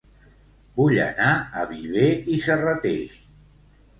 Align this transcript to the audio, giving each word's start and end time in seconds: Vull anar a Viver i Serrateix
Vull 0.79 0.95
anar 1.07 1.33
a 1.63 1.67
Viver 1.73 2.09
i 2.37 2.39
Serrateix 2.45 3.21